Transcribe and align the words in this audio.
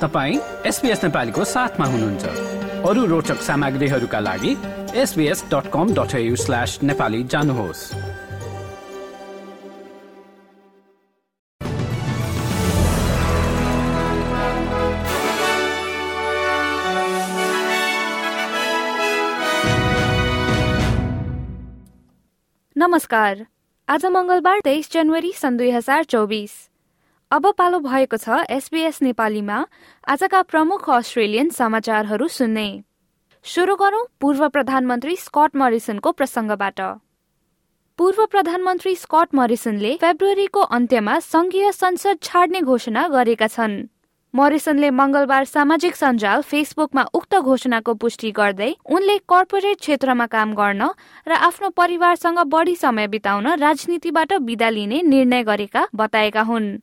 तपाईँ 0.00 0.38
एसपिएस 0.66 1.04
नेपालीको 1.04 1.44
साथमा 1.44 1.86
हुनुहुन्छ। 1.86 2.24
अरू 2.84 3.04
रोचक 3.06 3.40
सामग्रीहरूका 3.40 4.20
लागि 4.20 4.52
SBS 4.94 5.44
dot 5.54 5.70
com 5.72 5.94
dot 5.94 6.12
slash 6.36 6.78
Nepali 6.82 7.22
जानुहोस्। 7.24 7.82
नमस्कार। 22.76 23.46
आज 23.88 24.06
मङ्गलबार 24.06 24.60
तेइस 24.60 24.92
जनवरी 24.92 25.32
सन् 25.32 25.56
दुई 25.58 25.70
हजार 25.70 26.04
चौबिस। 26.04 26.75
अब 27.30 27.46
पालो 27.52 27.78
भएको 27.80 28.16
छ 28.16 28.44
एसबीएस 28.50 29.00
नेपालीमा। 29.02 29.56
आजका 30.08 30.42
प्रमुख 30.42 30.88
अस्ट्रेलियन 30.90 31.48
समाचारहरू 31.50 32.28
सुन्ने। 32.28 32.66
सुरु 33.44 33.74
गरौं 33.76 34.04
पूर्व 34.20 34.48
प्रधानमन्त्री 34.48 35.16
स्कट 35.16 35.56
मरिसनको 35.56 36.12
प्रसङ्गबाट। 36.12 36.80
पूर्व 37.98 38.24
प्रधानमन्त्री 38.26 38.94
स्कट 38.96 39.34
मरिसनले 39.34 39.96
फेब्रुअरीको 39.96 40.60
अन्त्यमा 40.70 41.18
संघीय 41.26 41.72
संसद 41.72 42.22
छाड्ने 42.22 42.60
घोषणा 42.62 43.06
गरेका 43.08 43.48
छन्। 43.48 43.76
मरिसनले 44.34 44.90
मंगलबार 44.92 45.44
सामाजिक 45.46 45.96
सञ्जाल 45.96 46.42
फेसबुकमा 46.46 47.06
उक्त 47.12 47.36
घोषणाको 47.42 47.94
पुष्टि 47.96 48.30
गर्दै 48.30 48.72
उनले 48.86 49.18
कर्पोरेट 49.26 49.78
क्षेत्रमा 49.80 50.26
काम 50.30 50.54
गर्न 50.54 50.90
र 51.26 51.42
आफ्नो 51.42 51.74
परिवारसँग 51.74 52.38
बढी 52.48 52.76
समय 52.78 53.06
बिताउन 53.10 53.54
राजनीतिबाट 53.58 54.32
विदा 54.42 54.70
लिने 54.70 55.02
निर्णय 55.04 55.42
गरेका 55.44 55.88
बताएका 55.94 56.42
हुन्। 56.42 56.76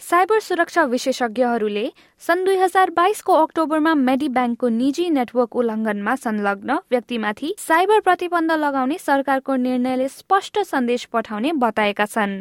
साइबर 0.00 0.40
सुरक्षा 0.40 0.82
विशेषज्ञहरूले 0.84 1.84
सन् 2.22 2.44
दुई 2.44 2.56
हजार 2.56 2.90
बाइसको 2.90 3.32
अक्टोबरमा 3.32 3.94
मेडी 3.94 4.28
ब्याङ्कको 4.28 4.68
निजी 4.68 5.08
नेटवर्क 5.10 5.56
उल्लङ्घनमा 5.56 6.14
संलग्न 6.16 6.76
व्यक्तिमाथि 6.90 7.54
साइबर 7.58 8.00
प्रतिबन्ध 8.00 8.52
लगाउने 8.52 8.98
सरकारको 8.98 9.56
निर्णयले 9.56 10.08
स्पष्ट 10.08 10.58
सन्देश 10.62 11.04
पठाउने 11.12 11.52
बताएका 11.64 12.06
छन्। 12.06 12.36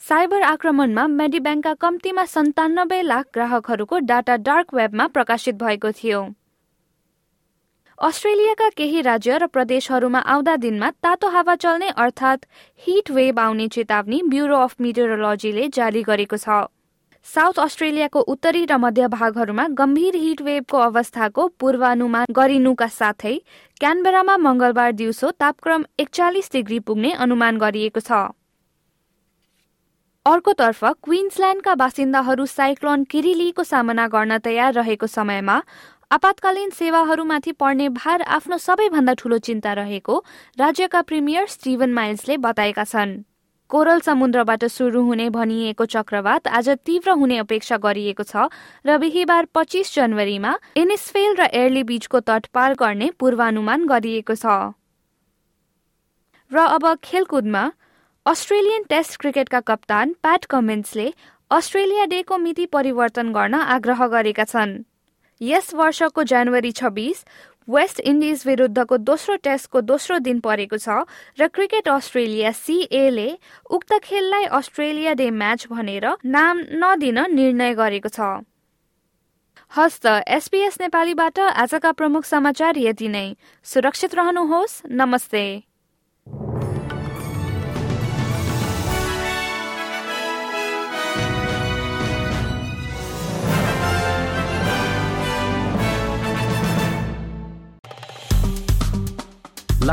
साइबर 0.00 0.42
आक्रमणमा 0.42 1.06
मेडिब्याङ्कका 1.18 1.74
कम्तीमा 1.74 2.24
सन्तानब्बे 2.24 3.02
लाख 3.02 3.26
ग्राहकहरूको 3.34 3.98
डाटा 3.98 4.36
डार्क 4.46 4.74
वेबमा 4.74 5.06
प्रकाशित 5.08 5.54
भएको 5.54 5.92
थियो। 5.92 6.22
अस्ट्रेलियाका 7.98 8.68
केही 8.70 9.00
राज्य 9.02 9.36
र 9.38 9.46
प्रदेशहरूमा 9.48 10.18
आउँदा 10.24 10.54
दिनमा 10.56 10.90
तातो 11.02 11.28
हावा 11.28 11.54
चल्ने 11.56 11.88
अर्थात् 11.98 12.44
हिट 12.82 13.10
वेभ 13.10 13.38
आउने 13.40 13.66
चेतावनी 13.68 14.20
ब्युरो 14.24 14.56
अफ 14.56 14.74
मिटेरोलोजीले 14.80 15.66
जारी 15.74 16.02
गरेको 16.02 16.36
छ। 16.36 16.70
साउथ 17.26 17.58
अस्ट्रेलियाको 17.58 18.20
उत्तरी 18.28 18.64
र 18.66 18.76
मध्य 18.78 19.08
भागहरूमा 19.08 19.66
गम्भीर 19.74 20.16
हिट 20.16 20.42
वेभको 20.42 20.78
अवस्थाको 20.78 21.48
पूर्वानुमान 21.58 22.26
गरिनुका 22.30 22.86
साथै 22.92 23.34
क्यानबेरामा 23.80 24.36
मंगलबार 24.38 24.92
दिउँसो 24.94 25.30
तापक्रम 25.36 25.84
एकचालिस 25.98 26.52
डिग्री 26.52 26.78
पुग्ने 26.86 27.12
अनुमान 27.18 27.58
गरिएको 27.58 28.00
छ। 28.00 28.30
अर्कोतर्फ 30.26 30.84
क्विन्सल्याण्डका 31.02 31.74
बासिन्दाहरू 31.74 32.44
साइक्लोन 32.48 33.04
किरिलीको 33.04 33.62
सामना 33.64 34.06
गर्न 34.08 34.38
तयार 34.38 34.74
रहेको 34.74 35.06
समयमा 35.08 35.56
आपतकालीन 36.10 36.70
सेवाहरूमाथि 36.70 37.52
पर्ने 37.52 37.88
भार 37.94 38.22
आफ्नो 38.34 38.56
सबैभन्दा 38.58 39.14
ठूलो 39.14 39.38
चिन्ता 39.38 39.72
रहेको 39.74 40.14
राज्यका 40.58 41.02
प्रिमियर 41.02 41.46
स्टिभन 41.46 41.92
माइल्सले 41.92 42.36
बताएका 42.38 42.84
छन्। 42.84 43.12
कोरल 43.70 44.00
समुद्रबाट 44.00 44.64
सुरु 44.66 45.02
हुने 45.04 45.28
भनिएको 45.30 45.86
चक्रवात 45.86 46.48
आज 46.50 46.68
तीव्र 46.86 47.10
हुने 47.20 47.38
अपेक्षा 47.38 47.76
गरिएको 47.84 48.24
छ 48.24 48.48
र 48.84 48.98
बिहिबार 48.98 49.48
पच्चिस 49.54 49.94
जनवरीमा 49.94 50.56
इनिसफेल 50.78 51.36
र 51.36 51.50
एयरली 51.52 51.84
बीचको 51.84 52.20
तट 52.24 52.46
पार 52.54 52.80
गर्ने 52.80 53.10
पूर्वानुमान 53.20 53.86
गरिएको 53.86 54.34
छ। 54.34 54.72
र 56.50 56.68
अब 56.72 56.94
खेलकुदमा 57.04 57.70
अस्ट्रेलियन 58.26 58.82
टेस्ट 58.88 59.20
क्रिकेटका 59.20 59.60
कप्तान 59.68 60.16
प्याट 60.22 60.44
कमिन्सले 60.50 61.12
अस्ट्रेलिया 61.50 62.04
डेको 62.10 62.38
मिति 62.40 62.66
परिवर्तन 62.72 63.32
गर्न 63.32 63.66
आग्रह 63.74 64.06
गरेका 64.14 64.44
छन्। 64.46 64.80
यस 65.40 65.74
वर्षको 65.74 66.22
जनवरी 66.22 66.72
छब्बिस 66.72 67.24
वेस्ट 67.68 68.00
इन्डिज 68.00 68.42
विरुद्धको 68.46 68.96
दोस्रो 68.96 69.36
टेस्टको 69.36 69.80
दोस्रो 69.80 70.18
दिन 70.18 70.40
परेको 70.40 70.78
छ 70.78 71.04
र 71.40 71.48
क्रिकेट 71.48 71.88
अस्ट्रेलिया 71.88 72.50
सिएले 72.52 73.28
उक्त 73.70 73.92
खेललाई 74.04 74.44
अस्ट्रेलिया 74.44 75.12
डे 75.14 75.30
म्याच 75.30 75.66
भनेर 75.70 76.06
नाम 76.26 76.62
नदिन 76.74 77.18
निर्णय 77.30 77.74
गरेको 77.74 78.08
छ। 78.08 78.20
हस्त 79.76 80.06
एसपीएस 80.06 80.80
नेपालीबाट 80.80 81.38
आजका 81.38 81.92
प्रमुख 81.92 82.24
समाचार 82.24 82.78
यति 82.78 83.08
नै। 83.08 83.36
सुरक्षित 83.62 84.14
रहनुहोस्। 84.14 84.82
नमस्ते। 84.90 85.67